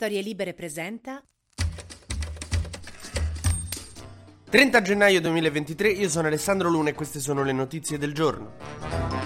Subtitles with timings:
[0.00, 1.20] Storie Libere presenta
[4.48, 9.17] 30 gennaio 2023, io sono Alessandro Luna e queste sono le notizie del giorno.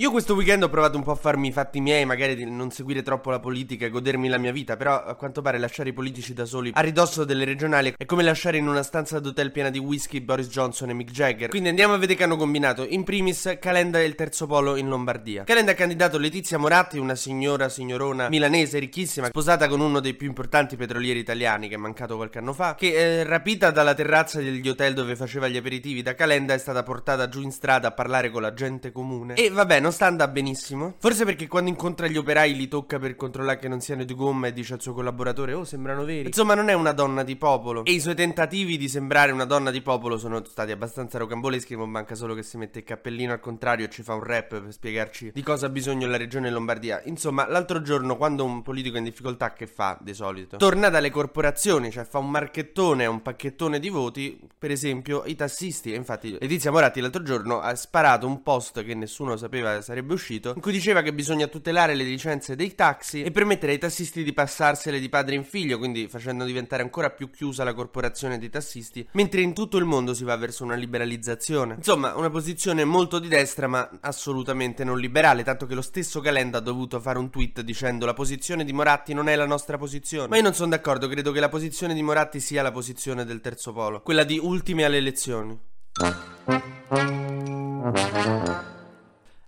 [0.00, 2.70] Io questo weekend ho provato un po' a farmi i fatti miei, magari di non
[2.70, 5.92] seguire troppo la politica e godermi la mia vita, però a quanto pare lasciare i
[5.92, 9.68] politici da soli a ridosso delle regionali è come lasciare in una stanza d'hotel piena
[9.68, 11.50] di whisky Boris Johnson e Mick Jagger.
[11.50, 12.86] Quindi andiamo a vedere che hanno combinato.
[12.88, 15.44] In primis, Calenda e il terzo polo in Lombardia.
[15.44, 20.28] Calenda ha candidato Letizia Moratti, una signora, signorona milanese ricchissima, sposata con uno dei più
[20.28, 24.66] importanti petrolieri italiani che è mancato qualche anno fa, che eh, rapita dalla terrazza degli
[24.66, 28.30] hotel dove faceva gli aperitivi da Calenda è stata portata giù in strada a parlare
[28.30, 29.34] con la gente comune.
[29.34, 30.94] E vabbè, non non sta andando benissimo.
[30.98, 34.46] Forse perché quando incontra gli operai li tocca per controllare che non siano di gomma
[34.46, 36.26] e dice al suo collaboratore: Oh, sembrano veri.
[36.26, 37.84] Insomma, non è una donna di popolo.
[37.84, 41.76] E i suoi tentativi di sembrare una donna di popolo sono stati abbastanza rocamboleschi.
[41.76, 44.48] Non manca solo che si mette il cappellino al contrario e ci fa un rap
[44.48, 47.02] per spiegarci di cosa ha bisogno la regione Lombardia.
[47.04, 50.56] Insomma, l'altro giorno, quando un politico è in difficoltà, che fa di solito?
[50.56, 54.38] Torna dalle corporazioni, cioè fa un marchettone, un pacchettone di voti.
[54.56, 55.92] Per esempio, i tassisti.
[55.92, 60.52] E infatti, Letizia Moratti l'altro giorno ha sparato un post che nessuno sapeva sarebbe uscito,
[60.54, 64.32] in cui diceva che bisogna tutelare le licenze dei taxi e permettere ai tassisti di
[64.32, 69.06] passarsele di padre in figlio, quindi facendo diventare ancora più chiusa la corporazione dei tassisti,
[69.12, 71.74] mentre in tutto il mondo si va verso una liberalizzazione.
[71.74, 76.58] Insomma, una posizione molto di destra, ma assolutamente non liberale, tanto che lo stesso Calenda
[76.58, 80.28] ha dovuto fare un tweet dicendo la posizione di Moratti non è la nostra posizione.
[80.28, 83.40] Ma io non sono d'accordo, credo che la posizione di Moratti sia la posizione del
[83.40, 85.58] terzo polo, quella di ultime alle elezioni.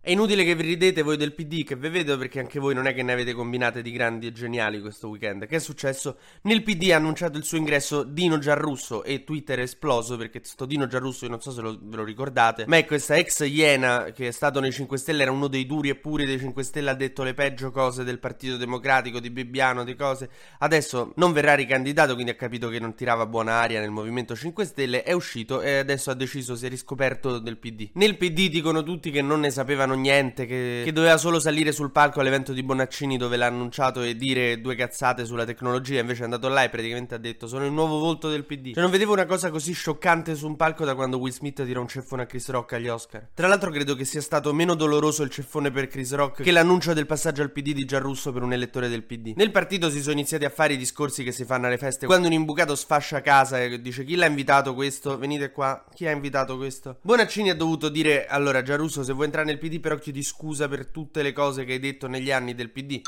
[0.05, 2.89] È inutile che vi ridete voi del PD, che vi vedo perché anche voi non
[2.89, 5.47] è che ne avete combinate di grandi e geniali questo weekend.
[5.47, 6.17] Che è successo?
[6.42, 10.67] Nel PD ha annunciato il suo ingresso Dino Giarrusso e Twitter è esploso perché sto
[10.67, 14.06] Dino Giarrusso, io non so se lo, ve lo ricordate, ma è questa ex Iena
[14.12, 16.91] che è stato nei 5 Stelle, era uno dei duri e puri dei 5 Stelle,
[16.91, 20.28] ha detto le peggio cose del Partito Democratico, di Bibbiano, di cose.
[20.58, 24.64] Adesso non verrà ricandidato, quindi ha capito che non tirava buona aria nel Movimento 5
[24.64, 27.90] Stelle, è uscito e adesso ha deciso, si è riscoperto del PD.
[27.92, 31.73] Nel PD dicono tutti che non ne sapevano sapevano niente, che, che, doveva solo salire
[31.73, 36.23] sul palco all'evento di Bonaccini dove l'ha annunciato e dire due cazzate sulla tecnologia, invece
[36.23, 38.73] è andato là e praticamente ha detto sono il nuovo volto del PD.
[38.73, 41.81] Cioè non vedevo una cosa così scioccante su un palco da quando Will Smith tira
[41.81, 43.29] un ceffone a Chris Rock agli Oscar.
[43.35, 46.92] Tra l'altro credo che sia stato meno doloroso il ceffone per Chris Rock che l'annuncio
[46.92, 49.35] del passaggio al PD di Gianrusso per un elettore del PD.
[49.36, 52.27] Nel partito si sono iniziati a fare i discorsi che si fanno alle feste quando
[52.27, 55.19] un imbucato sfascia casa e dice chi l'ha invitato questo?
[55.19, 55.85] Venite qua.
[55.95, 56.98] Chi ha invitato questo?
[57.02, 60.87] Bonaccini ha dovuto dire allora Gianrusso se vuoi entrare nel PD però chiedi scusa per
[60.87, 63.03] tutte le cose che hai detto negli anni del PD.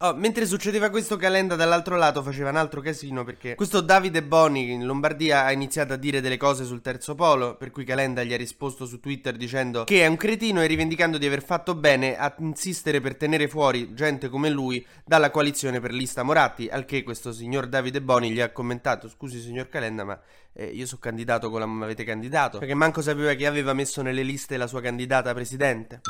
[0.00, 4.72] Oh, mentre succedeva questo, Calenda dall'altro lato faceva un altro casino perché questo Davide Boni
[4.72, 8.34] in Lombardia ha iniziato a dire delle cose sul terzo polo, per cui Calenda gli
[8.34, 12.14] ha risposto su Twitter dicendo che è un cretino e rivendicando di aver fatto bene
[12.18, 17.02] a insistere per tenere fuori gente come lui dalla coalizione per lista Moratti, al che
[17.02, 20.20] questo signor Davide Boni gli ha commentato "Scusi signor Calenda, ma
[20.52, 24.02] eh, io sono candidato con la mi avete candidato", perché manco sapeva che aveva messo
[24.02, 26.02] nelle liste la sua candidata presidente.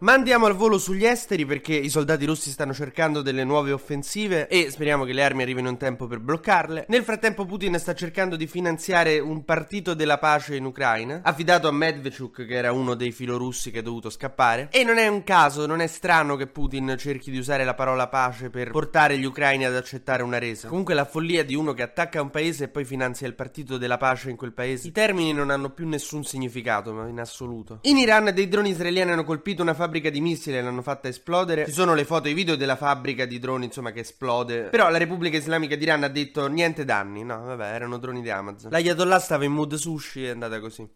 [0.00, 4.48] Ma andiamo al volo sugli esteri perché i soldati russi stanno cercando delle nuove offensive
[4.48, 6.86] e speriamo che le armi arrivino in tempo per bloccarle.
[6.88, 11.70] Nel frattempo Putin sta cercando di finanziare un partito della pace in Ucraina, affidato a
[11.70, 14.68] Medvedchuk che era uno dei filorussi che è dovuto scappare.
[14.72, 18.08] E non è un caso, non è strano che Putin cerchi di usare la parola
[18.08, 20.68] pace per portare gli ucraini ad accettare una resa.
[20.68, 23.98] Comunque la follia di uno che attacca un paese e poi finanzia il partito della
[23.98, 24.88] pace in quel paese.
[24.88, 27.80] I termini non hanno più nessun significato, ma in assoluto.
[27.82, 31.66] In Iran dei droni israeliani hanno colpito una fabbrica fabbrica di missili l'hanno fatta esplodere.
[31.66, 34.68] Ci sono le foto e i video della fabbrica di droni, insomma, che esplode.
[34.70, 37.24] Però la Repubblica Islamica d'Iran ha detto niente danni.
[37.24, 38.70] No, vabbè, erano droni di Amazon.
[38.70, 40.88] L'Ayatollah stava in mood sushi e è andata così.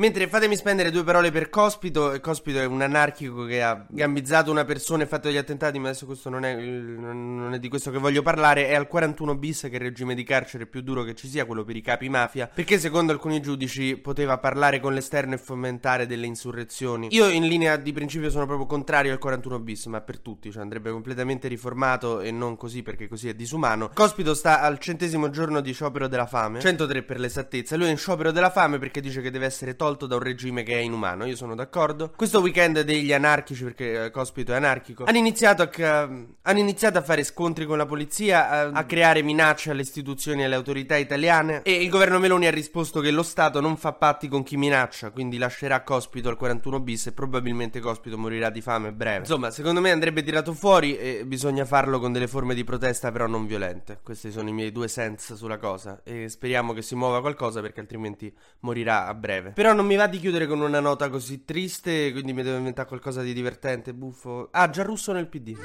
[0.00, 2.18] Mentre fatemi spendere due parole per Cospito.
[2.22, 6.06] Cospito è un anarchico che ha gambizzato una persona e fatto degli attentati, ma adesso
[6.06, 8.68] questo non è, non è, di questo che voglio parlare.
[8.68, 11.44] È al 41 bis che è il regime di carcere più duro che ci sia,
[11.44, 12.46] quello per i capi mafia.
[12.46, 17.08] Perché secondo alcuni giudici poteva parlare con l'esterno e fomentare delle insurrezioni.
[17.10, 20.62] Io in linea di principio sono proprio contrario al 41 bis, ma per tutti, cioè
[20.62, 23.90] andrebbe completamente riformato e non così perché così è disumano.
[23.92, 27.76] Cospito sta al centesimo giorno di sciopero della fame, 103 per l'esattezza.
[27.76, 30.22] Lui è in sciopero della fame perché dice che deve essere tolto tolto da un
[30.22, 32.12] regime che è inumano, io sono d'accordo.
[32.14, 37.02] Questo weekend degli anarchici, perché eh, Cospito è anarchico, hanno iniziato a, hanno iniziato a
[37.02, 41.62] fare scontri con la polizia, a, a creare minacce alle istituzioni e alle autorità italiane
[41.62, 45.10] e il governo Meloni ha risposto che lo Stato non fa patti con chi minaccia,
[45.10, 49.18] quindi lascerà Cospito al 41 bis e probabilmente Cospito morirà di fame a breve.
[49.18, 53.26] Insomma, secondo me andrebbe tirato fuori e bisogna farlo con delle forme di protesta però
[53.26, 53.98] non violente.
[54.02, 57.80] Questi sono i miei due sense sulla cosa e speriamo che si muova qualcosa perché
[57.80, 59.50] altrimenti morirà a breve.
[59.50, 62.88] Però non mi va di chiudere con una nota così triste, quindi mi devo inventare
[62.88, 64.48] qualcosa di divertente, buffo.
[64.52, 65.56] Ah, già russo nel PD.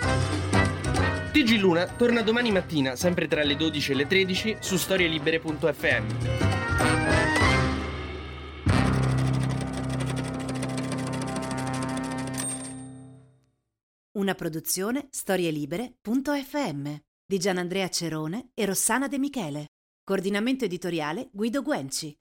[1.32, 6.06] TG Luna torna domani mattina, sempre tra le 12 e le 13, su storielibere.fm.
[14.14, 16.96] Una produzione storielibere.fm
[17.26, 19.66] di Gianandrea Cerone e Rossana De Michele.
[20.06, 22.16] Coordinamento editoriale Guido Guenci.